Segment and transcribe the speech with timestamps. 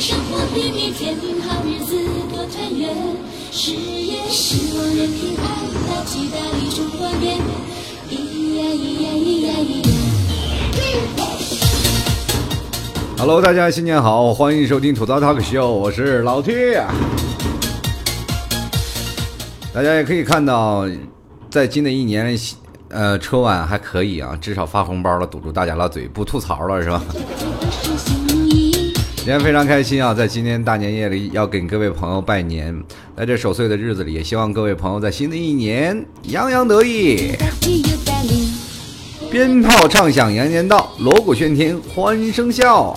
[0.00, 1.14] 生活比蜜甜，
[1.46, 1.94] 好日子
[2.30, 2.88] 多团圆。
[3.52, 5.44] 事业希望人平安，
[5.86, 7.36] 大吉大利中华年。
[8.08, 8.14] 咿
[8.56, 9.88] 呀咿呀咿呀咿呀。
[13.18, 16.76] Hello，大家新年好，欢迎收听吐槽 talk show，我是老 T。
[19.74, 20.88] 大家也可以看到，
[21.50, 22.34] 在新的一年，
[22.88, 27.04] 呃，春晚还可以啊，至少发红包了，堵住大家的嘴，不吐槽了，是吧？
[29.30, 32.76] 今天非常开心啊，在今天大年夜里要给各位朋友拜年，
[33.16, 37.30] 在这守岁的日子里，也希望各位朋友在新的一年洋洋得意，
[39.30, 42.92] 鞭炮唱响羊年到，锣鼓喧天欢声笑。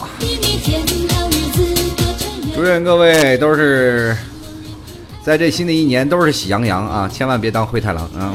[2.56, 4.18] 祝愿各位都是
[5.24, 8.34] 在这新的一年都是喜洋洋啊，千万别当灰太狼啊！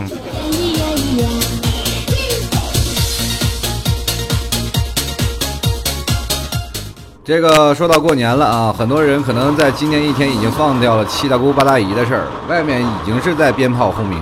[7.29, 14.19] 这个说到过年了啊，很多人可能在今年一天已经放掉了七大姑八大姨的事儿，外面已经是在鞭炮轰鸣，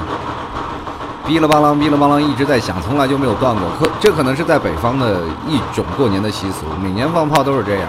[1.24, 3.62] 哔哩吧啦哔哩吧啦一直在响，从来就没有断过。
[3.78, 7.88] 可这可能是在北方的一种过年的习俗，每年放炮都是这样，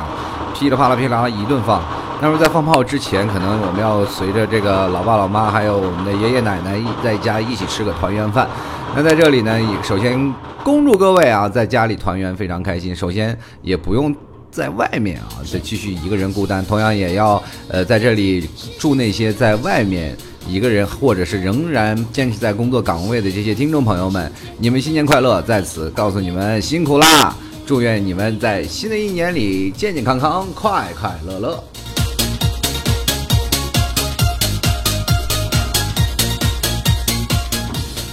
[0.54, 1.81] 噼里啪啦噼里啪啦一顿放。
[2.22, 8.48] 那么在放炮之前，可能我们要随着这个老爸老妈还有我们的爷爷奶奶一在家一起吃个团圆饭。
[8.96, 10.31] 那在这里呢，首先
[10.64, 12.96] 恭祝各位啊，在家里团圆非常开心。
[12.96, 14.16] 首先也不用。
[14.58, 20.17] 在外面啊，再继续一个人孤单，同样也要呃在这里祝那些在外面
[20.50, 25.39] 一个人或者是仍然坚持在工作岗位的这些听众朋友们，你们新年快乐！
[25.44, 27.35] 在此告诉你们辛苦啦，
[27.67, 31.63] 祝愿你们在新的一年里健健康康、快快乐乐。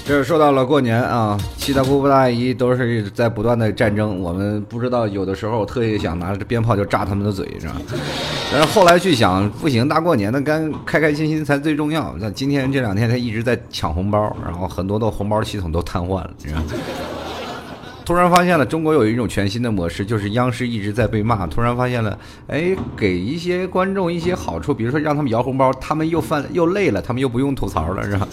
[0.07, 4.21] 这说到了过年啊，七大姑八大姨都是在不断的战争。
[4.21, 7.77] 我们不知道，有的时候特意想拿着鞭炮就炸他们的嘴，是吧？
[8.53, 12.15] 但是后来去想，不行，大过年的，该开开心心才最重要。
[12.21, 16.67] 那今天这两天他一直在抢红包，然后很多的红包系统都瘫痪了，你知道吗？
[18.05, 21.47] 突然发现了，中国有一种全新的模式，就是央视一直在被骂。
[21.47, 22.19] 突然发现了，
[22.49, 28.29] 哎，给一些观众一些好处，比如说让他们摇红包，他们又犯又累了，他们又不用吐槽了，是吧？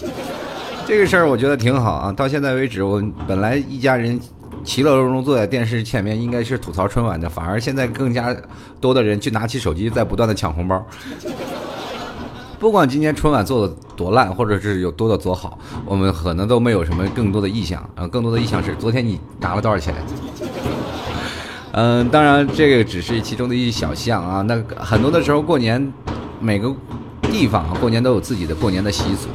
[0.87, 2.11] 这个事儿我觉得挺好啊！
[2.11, 4.19] 到现在为止，我本来一家人
[4.63, 8.35] 其乐融融坐在电视前面，应该是吐槽春晚的，反而现在更加
[8.81, 10.85] 多的人去拿起手机，在不断的抢红包。
[12.59, 18.05] 不管今年春晚做的多烂，或者是有多的多好，我们可能都没有什么更多的意向啊。
[18.07, 19.95] 更多的意向是，昨天你拿了多少钱？
[21.71, 24.41] 嗯，当然这个只是其中的一小项啊。
[24.41, 25.91] 那很多的时候过年，
[26.41, 26.71] 每个
[27.23, 29.29] 地方过年都有自己的过年的习俗。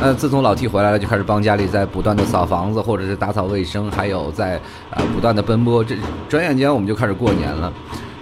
[0.00, 4.60] 呃，自从老 T 回来了，就开始帮家里在不断的扫房子，或者是打扫卫生，还有在
[4.90, 5.82] 呃不断的奔波。
[5.82, 5.96] 这
[6.28, 7.72] 转眼间我们就开始过年了。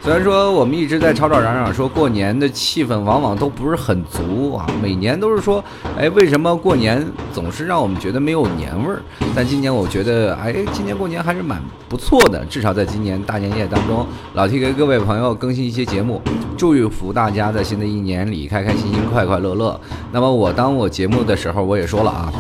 [0.07, 5.63] 虽然说我们一直在吵吵嚷嚷说过年的气氛往往都不是很足啊，每年都是说，
[5.99, 9.03] 哎，为什么过年总是让我们觉得没有年味儿？
[9.35, 16.23] 但今年我觉得，哎，今年过年还是蛮不错的，至少在今年大年夜当中，老 T 给各位朋友更新一些节目，
[16.57, 19.81] 祝福大家在新的一年里开开心心、快快乐乐。
[20.13, 22.33] 那么我当我节目的时候，我也说了啊。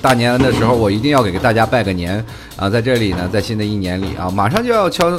[0.00, 2.24] 大年的时候，我一定要给大家拜个年
[2.56, 2.70] 啊！
[2.70, 5.10] 在这里呢，在新的一年里啊，马上就要敲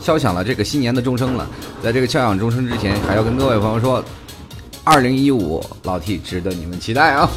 [0.00, 1.46] 敲响了这个新年的钟声了。
[1.82, 4.02] 在这个敲响钟声之前，还要跟各位朋友说，
[4.84, 7.28] 二零一五老 T 值得你们期待啊！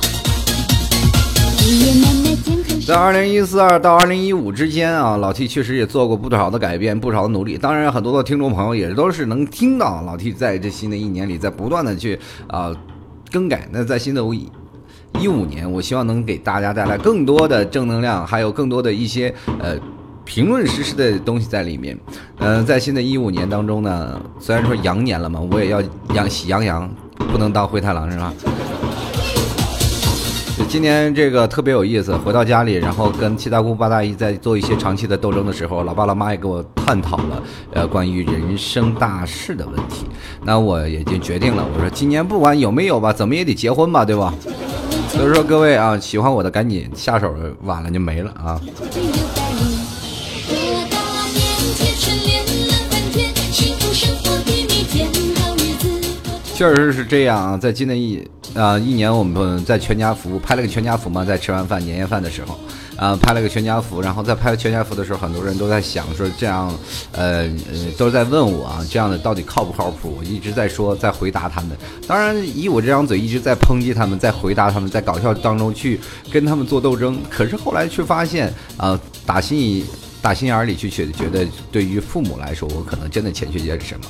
[2.88, 7.57] 在二零一四二到二零一五之间啊，老 T 确实也做过不少的改变，不少的努力。
[7.57, 12.75] 当然，很多的听众朋友也都是能听到老 T 在这新的一年里在不断的去啊、
[13.31, 13.67] 更改。
[13.72, 14.22] 那在新的
[15.19, 19.78] 一五年，我希望能给大家带来更多的正能量，还有更多的一些呃
[20.33, 21.99] 评论实施的东西在里面。
[22.37, 25.83] 嗯、在新的一五年当中呢，虽然说羊年了嘛，我也要
[26.13, 26.89] 养喜羊羊，
[27.33, 28.33] 不能当灰太狼是吧？
[30.57, 37.43] 就今年这个特别有意思，回到家里，然后跟七大姑八大姨在做一些长期的斗争的时候，老爸老妈也跟我探讨了
[37.73, 40.05] 呃关于人生大事的问题。
[40.45, 44.34] 那我也就决定了，我说今年不管有没有吧，怎么也得结婚吧，对吧？
[45.09, 48.61] 所以说各位啊，喜欢我的赶紧下手，晚了就没了啊。
[56.53, 58.21] 确实是这样啊，在今年一
[58.53, 62.59] 啊、一年，我们在全家福拍了个全家福嘛，在吃完饭年夜饭的时候，
[62.97, 66.71] 啊、拍了个全家福，然后在拍全家福的时候，很多人都在想说这样，
[67.13, 70.17] 呃呃，都在问我啊，这样的到底靠不靠谱？
[70.19, 71.71] 我一直在说，在回答他们。
[72.07, 75.99] 当然，以我这张嘴一直在抨击他们，在回答他们，在搞笑当中去
[76.31, 77.19] 跟他们做斗争。
[77.29, 79.83] 可是后来却发现啊、打心
[80.22, 84.06] 打心眼儿里去觉觉得，对于父母来说，我可能真的欠缺些什么。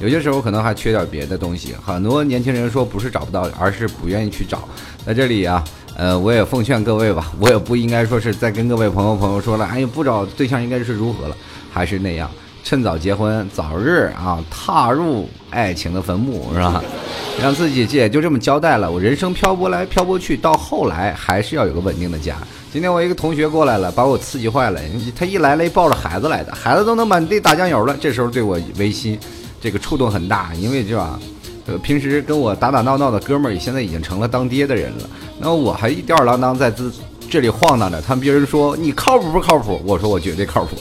[0.00, 1.74] 有些时候可能还缺点别的东西。
[1.84, 4.68] 很多年轻人说不是找不到，而是不愿意去找。
[5.06, 5.62] 在这里啊，
[5.96, 11.36] 呃，我也奉劝各位吧，我也不应该说是在跟各位朋友朋友说了，哎呀，不找对象应该是如何了，
[11.70, 12.28] 还是那样，
[12.64, 16.82] 趁早结婚，早日啊踏入爱情的坟墓，是吧？
[17.40, 18.90] 让自己也就这么交代了。
[18.90, 22.36] 我人生漂泊来漂泊去，到后来还是要有个稳定的家。
[22.72, 24.80] 今天我一个同学过来了，把我刺激坏了。
[25.14, 27.94] 他一来了，抱着孩子来的，孩子都能满地打酱油了。
[28.00, 29.18] 这时候对我微心，
[29.60, 31.20] 这个触动很大，因为这吧，
[31.66, 35.10] 呃，平时跟我打打闹闹的哥们儿，现在已经成了当爹的人了。
[35.38, 36.84] 那我还吊儿郎当在这
[37.28, 39.78] 这里晃荡着，他们别人说你靠谱不靠谱？
[39.84, 40.76] 我说我绝对靠谱。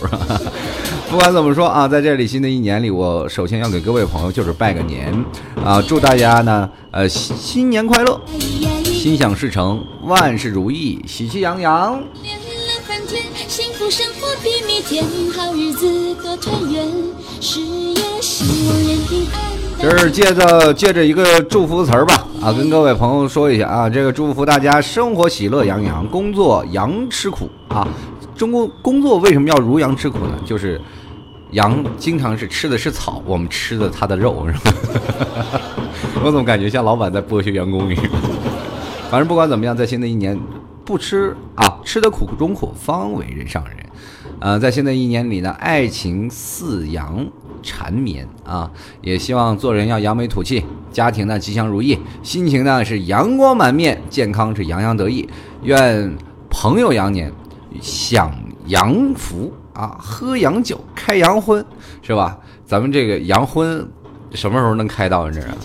[1.11, 5.13] 不管怎么说啊，在这里新的一年里，我首先要给各位朋友就是拜个年
[5.61, 8.17] 啊，祝大家呢，呃，新新年快乐。
[9.01, 12.00] 心想事成，万事如意，喜气洋洋。
[12.21, 15.03] 连乐翻天，幸福生活比蜜甜，
[15.36, 16.88] 好日子多团圆，
[17.39, 19.42] 事业兴旺人平安。
[19.81, 27.88] 这是借着借着一个祝福词儿吧，啊，跟各位朋友说一下啊，这个祝福大家生活喜乐洋洋，工作羊吃苦啊。
[28.36, 30.39] 中国工作为什么要如羊吃苦呢？
[30.45, 30.80] 就是
[31.54, 34.71] 羊经常是吃的是草，我们吃的它的肉，是吧？
[36.24, 38.06] 我怎么感觉像老板在剥削员工一样？
[39.11, 40.39] 反正不管怎么样，在新的一年，
[40.85, 43.75] 不吃啊，吃得苦中苦，方为人上人。
[44.39, 47.27] 呃，在新的一年里呢，爱情似阳
[47.61, 48.71] 缠绵啊，
[49.01, 50.63] 也希望做人要扬眉吐气，
[50.93, 55.27] 家庭呢吉祥如意，心情呢是阳光满面，健康是洋洋得意。
[55.63, 56.09] 愿
[56.49, 57.29] 朋友羊年
[57.81, 58.33] 享
[58.67, 61.65] 羊福啊，喝洋酒，开洋荤，
[62.01, 62.39] 是吧？
[62.65, 63.85] 咱们这个洋荤
[64.31, 65.57] 什么时候能开到这儿啊？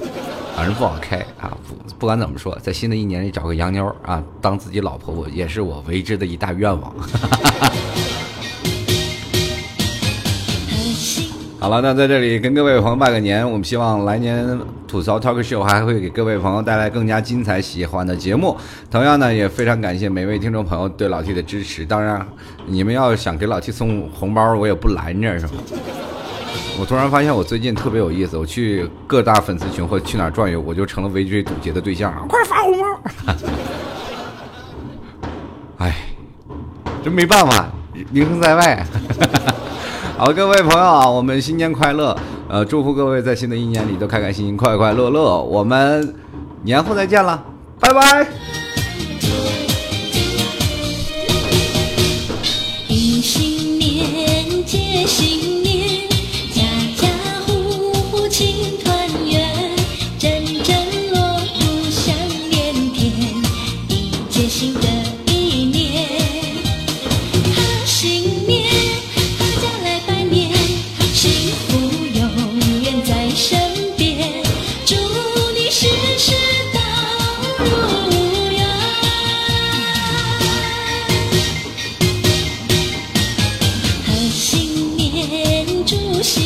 [0.57, 1.55] 反正不好开啊！
[1.69, 6.91] 不不管怎么说，在新的一年里找个洋妞啊，当自己老婆，我也是我为之的一大愿望。
[11.61, 14.59] 好了，那在这里跟各位朋友拜个年，我们希望来年
[14.89, 18.57] 吐槽 talk show 还会给各位朋友带来更加精彩、喜欢的节目。
[18.91, 21.85] 同样呢，也非常感谢每位听众朋友对老 T 的支持。
[21.85, 22.27] 当然，
[22.67, 25.53] 你们要想给老 T 送红包，我也不拦着，是吧？
[26.79, 32.25] 我突然发现我最近特别有意思，我去各大粉丝群或去哪儿转悠，我就成了围追堵截的对象啊！
[32.29, 33.01] 快发红包！
[35.85, 35.97] 哎，
[37.03, 37.69] 真没办法，
[38.11, 38.87] 名声在外。
[40.19, 42.17] 好，各位朋友啊，我们新年快乐！
[42.49, 45.43] 呃，祝福各位在新的一年里都开开心心、快快乐乐。
[45.43, 46.15] 我们
[46.63, 47.45] 年后再见了，
[47.81, 48.27] 拜拜。
[52.89, 55.63] 一新年，接新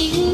[0.00, 0.29] You.